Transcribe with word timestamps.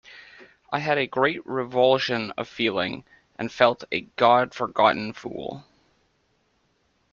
I 0.71 0.79
had 0.79 0.97
a 0.97 1.05
great 1.05 1.45
revulsion 1.45 2.31
of 2.35 2.47
feeling, 2.47 3.03
and 3.37 3.51
felt 3.51 3.83
a 3.91 4.01
God-forgotten 4.01 5.13
fool. 5.13 5.63